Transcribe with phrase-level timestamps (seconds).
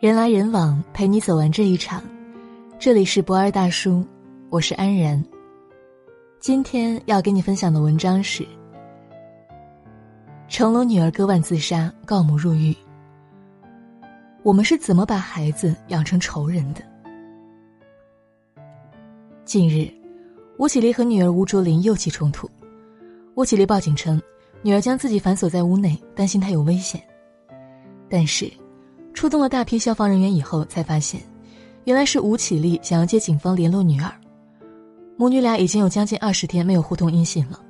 [0.00, 2.00] 人来人往，陪你走完这一场。
[2.78, 4.06] 这里是博二大叔，
[4.48, 5.20] 我是安然。
[6.38, 8.46] 今天要给你分享的文章是：
[10.46, 12.72] 成龙女儿割腕自杀，告母入狱。
[14.44, 16.82] 我们是怎么把孩子养成仇人的？
[19.44, 19.92] 近日，
[20.58, 22.48] 吴绮莉和女儿吴卓林又起冲突。
[23.34, 24.22] 吴绮莉报警称，
[24.62, 27.02] 女儿将自己反锁在屋内，担心她有危险。
[28.08, 28.48] 但是。
[29.18, 31.20] 出动了大批消防人员以后，才发现，
[31.82, 34.12] 原来是吴绮莉想要接警方联络女儿。
[35.16, 37.60] 母女俩已经有将近二十天没有互通音信了。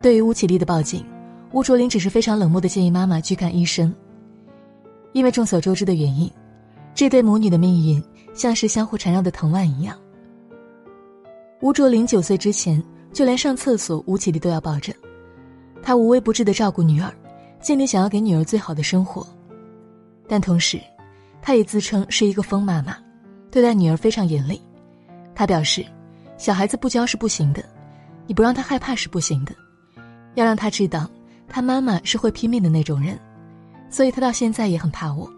[0.00, 1.04] 对于吴绮莉的报警，
[1.50, 3.92] 吴卓林只是非常冷漠的建议妈妈去看医生。
[5.12, 6.30] 因为众所周知的原因，
[6.94, 8.00] 这对母女的命运
[8.34, 9.98] 像是相互缠绕的藤蔓一样。
[11.60, 12.80] 吴卓林九岁之前，
[13.12, 14.94] 就连上厕所吴绮莉都要抱着，
[15.82, 17.12] 他无微不至的照顾女儿，
[17.60, 19.26] 尽力想要给女儿最好的生活。
[20.28, 20.80] 但同时，
[21.40, 22.96] 他也自称是一个疯妈妈，
[23.50, 24.60] 对待女儿非常严厉。
[25.34, 25.84] 他表示，
[26.36, 27.64] 小孩子不教是不行的，
[28.26, 29.54] 你不让他害怕是不行的，
[30.34, 31.08] 要让他知道，
[31.48, 33.18] 他妈妈是会拼命的那种人，
[33.88, 35.30] 所以他到现在也很怕我。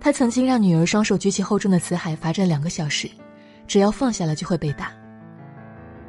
[0.00, 3.10] 他曾经让女儿双手举起厚重的辞海罚站两个小时，
[3.66, 4.92] 只要放下来就会被打。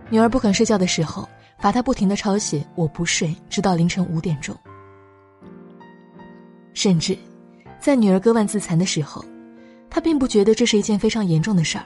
[0.10, 1.28] 女儿不肯睡觉的时候，
[1.58, 4.56] 罚他不停的抄写“我不睡”，直到凌晨五点钟。
[6.74, 7.18] 甚至，
[7.80, 9.24] 在女儿割腕自残的时候，
[9.90, 11.86] 他并不觉得这是一件非常严重的事儿，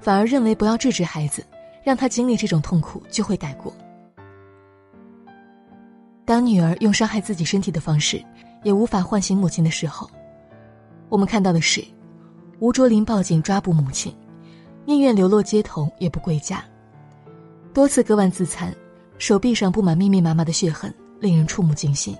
[0.00, 1.44] 反而认为不要制止孩子，
[1.84, 3.72] 让他经历这种痛苦就会改过。
[6.24, 8.22] 当女儿用伤害自己身体的方式
[8.62, 10.10] 也无法唤醒母亲的时候，
[11.08, 11.82] 我们看到的是，
[12.58, 14.14] 吴卓林报警抓捕母亲，
[14.84, 16.62] 宁愿流落街头也不归家，
[17.72, 18.74] 多次割腕自残，
[19.16, 22.14] 手臂上布满密密麻麻的血痕，令人触目惊心。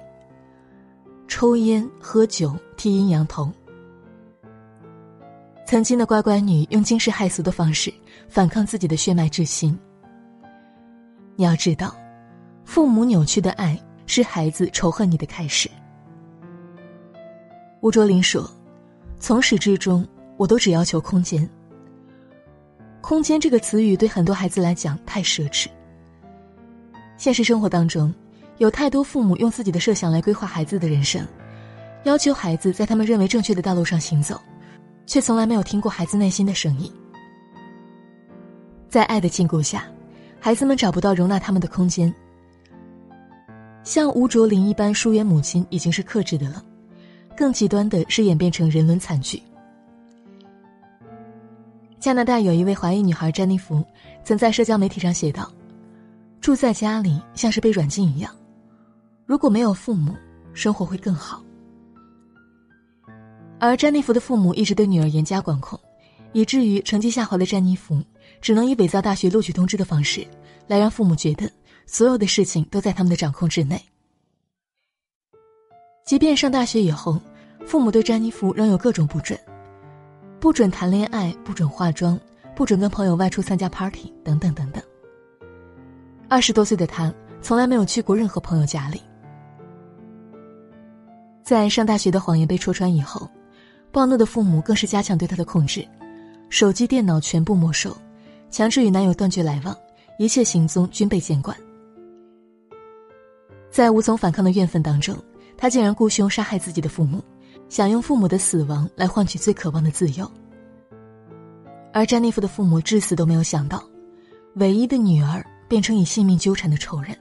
[1.28, 3.52] 抽烟、喝酒、剃阴阳头。
[5.66, 7.92] 曾经的乖乖女用惊世骇俗的方式
[8.26, 9.78] 反抗自己的血脉之心。
[11.36, 11.94] 你要知道，
[12.64, 15.70] 父母扭曲的爱是孩子仇恨你的开始。
[17.82, 18.50] 吴卓林说
[19.20, 20.04] ：“从始至终，
[20.38, 21.48] 我都只要求空间。
[23.02, 25.68] 空间这个词语对很多孩子来讲太奢侈。
[27.18, 28.12] 现实生活当中。”
[28.58, 31.26] 有太多父母用自己的设想来规划孩子的人生，
[32.04, 34.40] 要求孩子在他们认为正确的道路上行走，
[35.06, 36.92] 却从来没有听过孩子内心的声音。
[38.88, 39.84] 在爱的禁锢下，
[40.40, 42.12] 孩子们找不到容纳他们的空间。
[43.84, 46.62] 像吴卓林一般疏远母亲已经是克制的了，
[47.36, 49.42] 更极端的是演变成人伦惨剧。
[52.00, 53.84] 加拿大有一位华裔女孩詹妮弗，
[54.24, 55.50] 曾在社交媒体上写道
[56.40, 58.34] ：“住在家里像是被软禁一样。”
[59.28, 60.16] 如果没有父母，
[60.54, 61.44] 生活会更好。
[63.60, 65.78] 而詹妮弗的父母一直对女儿严加管控，
[66.32, 68.02] 以至于成绩下滑的詹妮弗
[68.40, 70.26] 只能以伪造大学录取通知的方式，
[70.66, 71.46] 来让父母觉得
[71.84, 73.78] 所有的事情都在他们的掌控之内。
[76.06, 77.20] 即便上大学以后，
[77.66, 79.38] 父母对詹妮弗仍有各种不准：
[80.40, 82.18] 不准谈恋爱，不准化妆，
[82.56, 84.82] 不准跟朋友外出参加 party，等等等等。
[86.30, 87.12] 二十多岁的她
[87.42, 89.02] 从来没有去过任何朋友家里。
[91.48, 93.26] 在上大学的谎言被戳穿以后，
[93.90, 95.82] 暴怒的父母更是加强对她的控制，
[96.50, 97.96] 手机、电脑全部没收，
[98.50, 99.74] 强制与男友断绝来往，
[100.18, 101.56] 一切行踪均被监管。
[103.70, 105.16] 在无从反抗的怨愤当中，
[105.56, 107.24] 他竟然雇凶杀害自己的父母，
[107.70, 110.30] 想用父母的死亡来换取最渴望的自由。
[111.94, 113.82] 而詹妮弗的父母至死都没有想到，
[114.56, 117.16] 唯一的女儿变成以性命纠缠的仇人。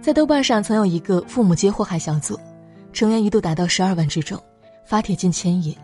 [0.00, 2.38] 在豆瓣上曾有一个父母皆祸害小组，
[2.90, 4.42] 成员一度达到十二万之众，
[4.82, 5.76] 发帖近千页。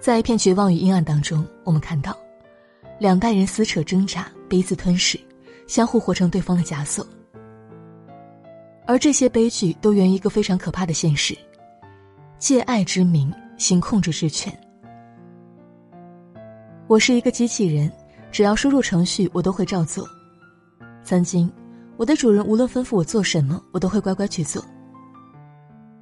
[0.00, 2.16] 在一片绝望与阴暗当中，我们看到，
[2.98, 5.20] 两代人撕扯挣扎，彼此吞噬，
[5.66, 7.06] 相互活成对方的枷锁。
[8.86, 11.36] 而这些悲剧都源于一个非常可怕的现实：
[12.38, 14.50] 借爱之名行控制之权。
[16.86, 17.92] 我是一个机器人，
[18.32, 20.08] 只要输入程序，我都会照做。
[21.02, 21.52] 曾经。
[21.96, 24.64] 我的主人无论吩咐我做什么，我都会乖乖去做。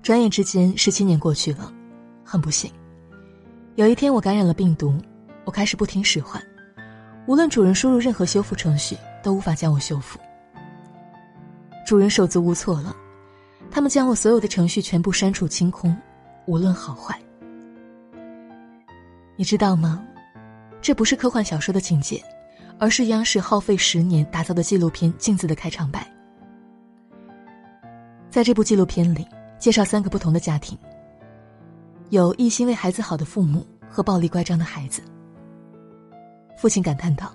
[0.02, 1.72] 转眼之间，十七年过去了，
[2.24, 2.70] 很不幸，
[3.74, 4.94] 有一天我感染了病毒，
[5.44, 6.42] 我开始不听使唤，
[7.26, 10.18] 无论主人输入任何修复程序，都无法将我修复。
[11.86, 12.96] 主人手足无措了，
[13.70, 15.96] 他们将我所有的程序全部删除清空，
[16.46, 17.20] 无论好坏。
[19.36, 20.02] 你知道吗？
[20.80, 22.22] 这不是科幻小说的情节。
[22.82, 26.04] 而是央视耗费十年打造的纪录片《镜子》的开场白。
[28.28, 29.24] 在这部纪录片里，
[29.56, 30.76] 介绍三个不同的家庭：
[32.10, 35.00] 有一心为孩子好的父母和暴力乖张的孩子。
[36.58, 37.32] 父亲感叹道：“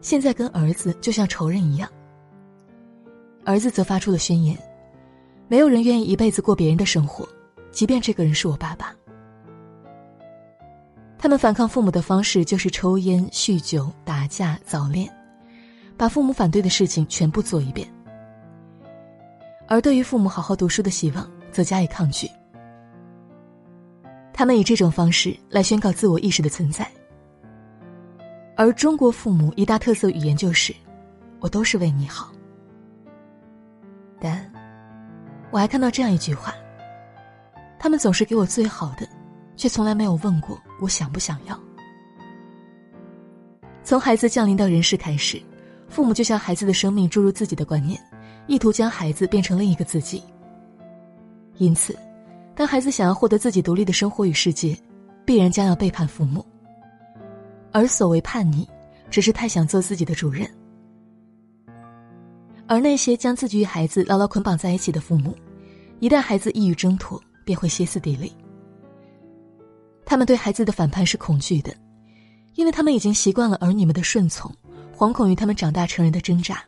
[0.00, 1.86] 现在跟儿子就像仇人一样。”
[3.44, 4.56] 儿子则发出了宣言
[5.48, 7.28] ：“没有人愿意一辈子过别人的生活，
[7.70, 8.90] 即便这个人是我爸爸。”
[11.26, 15.12] 他们反抗父母的方式就是抽烟、酗酒、打架、早恋，
[15.96, 17.84] 把父母反对的事情全部做一遍。
[19.66, 22.30] 而对于父母好好读书的希望，则加以抗拒。
[24.32, 26.88] 他们以这种方式来宣告自我意识的存在。
[28.56, 30.72] 而中国父母一大特色语言就是
[31.42, 32.30] ：“我都是为你好。”
[34.20, 34.48] 但，
[35.50, 36.54] 我还看到这样一句话
[37.80, 39.08] ：“他们总是给我最好的，
[39.56, 41.58] 却从来没有问过我想不想要。”
[43.82, 45.40] 从孩子降临到人世开始，
[45.88, 48.00] 父母就向孩子的生命注入自己的观念。
[48.48, 50.22] 意图将孩子变成另一个自己。
[51.58, 51.98] 因此，
[52.54, 54.78] 当孩子想要获得自己独立的生活与世界，
[55.24, 56.46] 必然将要背叛父母。
[57.72, 58.68] 而所谓叛逆，
[59.10, 60.48] 只是太想做自己的主人。
[62.68, 65.36] 而那些将自己与孩子牢牢捆绑在一起的父母，
[65.98, 68.32] 一旦孩子意欲挣脱，便会歇斯底里。
[70.06, 71.74] 他们对孩子的反叛是恐惧的，
[72.54, 74.50] 因为他们已经习惯了儿女们的顺从，
[74.96, 76.62] 惶恐于他们长大成人的挣扎。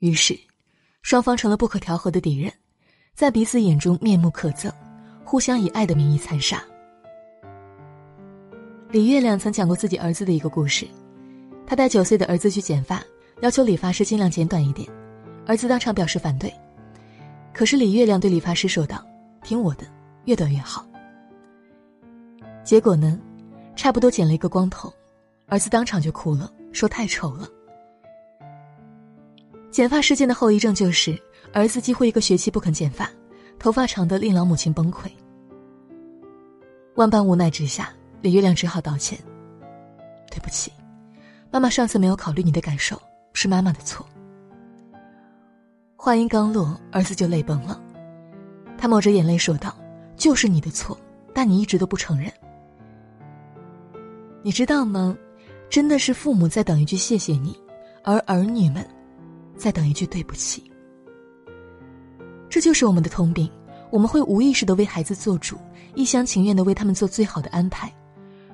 [0.00, 0.38] 于是，
[1.00, 2.52] 双方成了不可调和的敌人，
[3.14, 4.70] 在彼此眼中面目可憎，
[5.24, 6.62] 互相以爱的名义残杀。
[8.90, 10.86] 李月亮曾讲过自己儿子的一个故事，
[11.66, 13.02] 他带九岁的儿子去剪发，
[13.40, 14.86] 要求理发师尽量剪短一点，
[15.46, 16.52] 儿子当场表示反对，
[17.54, 19.02] 可是李月亮对理发师说道
[19.42, 19.86] ：“听我的，
[20.26, 20.86] 越短越好。”
[22.64, 23.18] 结果呢，
[23.74, 24.92] 差不多剪了一个光头，
[25.46, 27.48] 儿子当场就哭了，说太丑了。
[29.70, 31.20] 剪发事件的后遗症就是，
[31.52, 33.10] 儿子几乎一个学期不肯剪发，
[33.58, 35.10] 头发长得令老母亲崩溃。
[36.94, 39.18] 万般无奈之下，李月亮只好道歉
[40.30, 40.70] ：“对不起，
[41.50, 43.00] 妈妈上次没有考虑你的感受，
[43.32, 44.06] 是妈妈的错。”
[45.96, 47.80] 话音刚落，儿子就泪崩了，
[48.76, 49.74] 他抹着眼泪说道
[50.16, 50.98] ：“就是你的错，
[51.32, 52.30] 但你一直都不承认。
[54.42, 55.16] 你知道吗？
[55.70, 57.56] 真的是父母在等一句谢谢你，
[58.04, 58.86] 而儿女们……”
[59.56, 60.68] 在等一句对不起，
[62.48, 63.48] 这就是我们的通病。
[63.90, 65.56] 我们会无意识的为孩子做主，
[65.94, 67.92] 一厢情愿的为他们做最好的安排，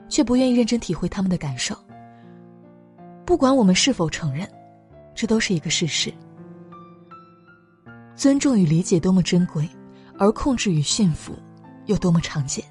[0.09, 1.75] 却不愿意认真体会他们的感受。
[3.25, 4.47] 不管我们是否承认，
[5.15, 6.13] 这都是一个事实。
[8.17, 9.67] 尊重与理解多么珍贵，
[10.19, 11.33] 而控制与驯服
[11.87, 12.63] 又多么常见。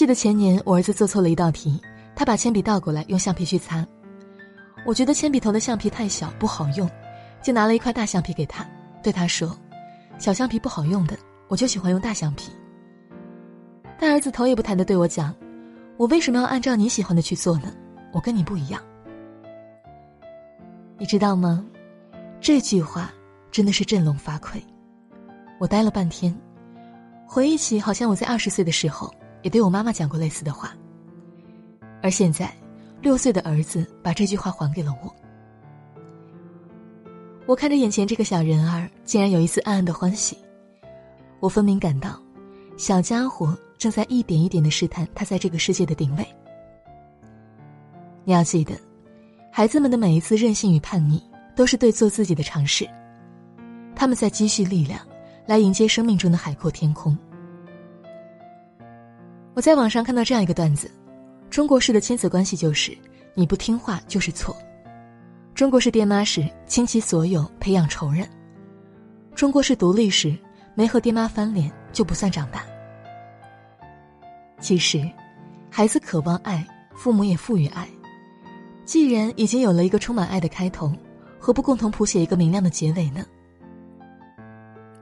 [0.00, 1.78] 记得前年我儿子做错了一道题，
[2.16, 3.86] 他把铅笔倒过来，用橡皮去擦。
[4.86, 6.88] 我觉得铅笔头的橡皮太小不好用，
[7.42, 8.66] 就拿了一块大橡皮给他，
[9.02, 9.54] 对他说
[10.18, 11.18] ：“小橡皮不好用的，
[11.48, 12.50] 我就喜欢用大橡皮。”
[14.00, 15.34] 大儿子头也不抬的对我讲
[15.98, 17.70] ：“我为什么要按照你喜欢的去做呢？
[18.14, 18.82] 我跟你不一样。”
[20.96, 21.62] 你知道吗？
[22.40, 23.12] 这句话
[23.50, 24.62] 真的是振聋发聩。
[25.58, 26.34] 我呆了半天，
[27.26, 30.74] 回忆起好像我在二十岁的时候也对我妈妈讲过类似的话，
[32.02, 32.52] 而现在。
[33.02, 35.10] 六岁的儿子把这句话还给了我。
[37.46, 40.36] 我看着眼前这个小人儿，竟然有一丝暗暗的欢喜。
[41.38, 42.20] 我分明感到，
[42.76, 46.26] 小家伙正在一点一点的试探他在这个世界的定位。
[48.24, 48.74] 你要记得，
[49.50, 51.22] 孩子们的每一次任性与叛逆，
[51.56, 52.86] 都是对做自己的尝试。
[53.96, 55.00] 他们在积蓄力量，
[55.46, 57.16] 来迎接生命中的海阔天空。
[59.54, 60.90] 我在网上看到这样一个段子。
[61.50, 62.96] 中国式的亲子关系就是，
[63.34, 64.54] 你不听话就是错；
[65.52, 68.24] 中国式爹妈是倾其所有培养仇人；
[69.34, 70.38] 中国式独立时，
[70.76, 72.62] 没和爹妈翻脸就不算长大。
[74.60, 75.10] 其实，
[75.68, 76.64] 孩子渴望爱，
[76.94, 77.88] 父母也赋予爱。
[78.84, 80.92] 既然已经有了一个充满爱的开头，
[81.38, 83.24] 何不共同谱写一个明亮的结尾呢？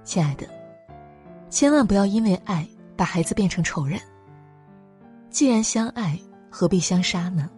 [0.03, 0.47] 亲爱的，
[1.51, 4.01] 千万不要因为爱把孩子变成仇人。
[5.31, 6.19] 既然相爱。
[6.51, 7.49] 何必相杀呢？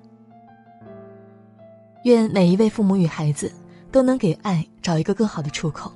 [2.04, 3.50] 愿每一位父母与孩子
[3.92, 5.90] 都能给爱找一个更好的出口。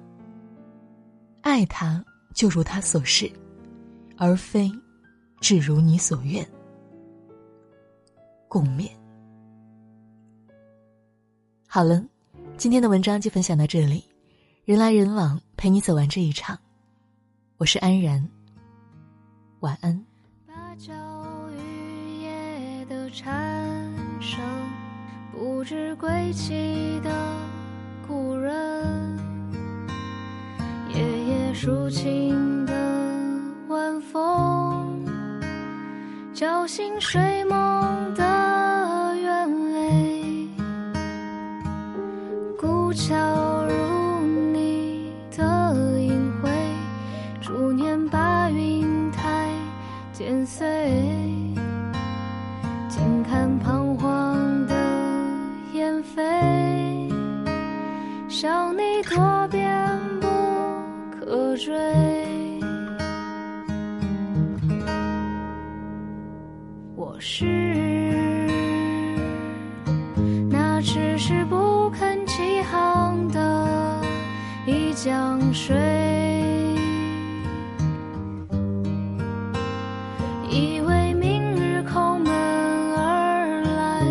[1.43, 2.03] 爱他
[2.33, 3.31] 就如他所示，
[4.17, 4.71] 而非
[5.41, 6.47] 只如你所愿。
[8.49, 8.89] 共勉。
[11.67, 12.03] 好了，
[12.57, 14.05] 今天的文章就分享到这里。
[14.65, 16.57] 人来人往，陪你走完这一场。
[17.59, 18.27] 我是安然。
[19.61, 20.03] 晚安。
[23.17, 23.33] 缠
[24.21, 24.41] 生
[25.31, 27.11] 不知归期的
[28.09, 29.17] 故人，
[30.93, 32.75] 夜夜抒情的
[33.69, 35.07] 晚风，
[36.35, 37.74] 叫醒睡梦。
[61.65, 61.73] 追。
[66.95, 67.47] 我是
[70.51, 74.03] 那迟迟不肯起航的
[74.67, 75.75] 一江水，
[80.51, 82.31] 以为明日叩门
[82.95, 84.05] 而来，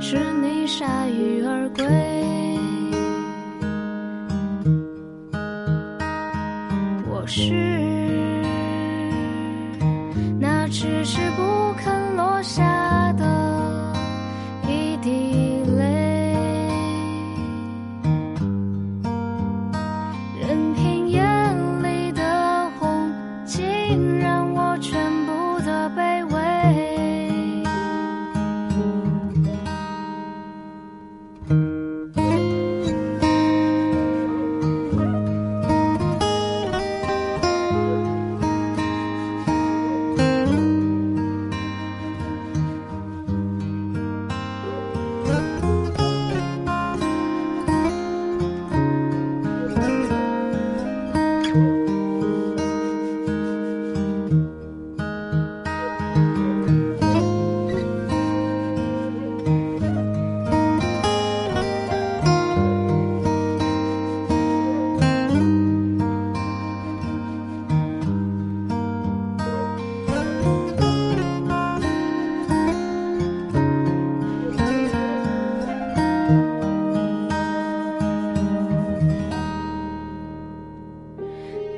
[0.00, 2.23] 是你铩羽而归。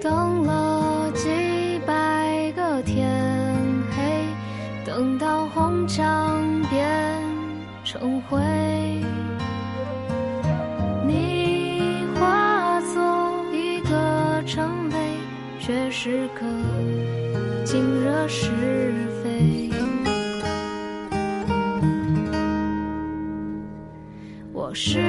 [0.01, 3.11] 等了几百个天
[3.91, 4.27] 黑，
[4.85, 6.87] 等到红墙变
[7.85, 8.39] 成灰，
[11.07, 14.97] 你化作一个尘薇，
[15.59, 16.45] 却是个
[17.65, 18.51] 尽惹是
[19.23, 19.71] 非。
[24.53, 25.01] 我是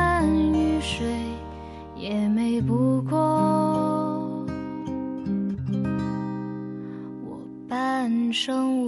[0.00, 1.06] 山与水，
[1.94, 3.18] 也美不过
[7.22, 7.38] 我
[7.68, 8.79] 半生。